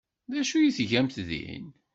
[0.31, 1.65] D acu ay tgamt din?